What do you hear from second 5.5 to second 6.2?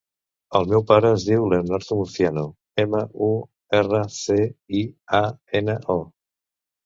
ena, o.